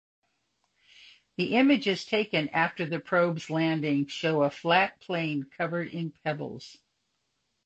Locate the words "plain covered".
4.99-5.89